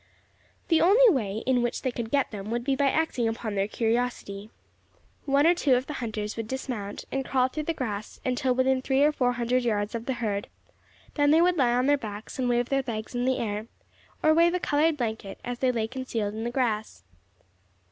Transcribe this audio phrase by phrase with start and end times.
[0.69, 3.67] The only way in which they could get them would be by acting upon their
[3.67, 4.49] curiosity.
[5.25, 8.81] One or two of the hunters would dismount, and crawl through the grass until within
[8.81, 10.47] three or four hundred yards of the herd;
[11.13, 13.67] then they would lie on their backs and wave their legs in the air,
[14.23, 17.03] or wave a coloured blanket, as they lay concealed in the grass.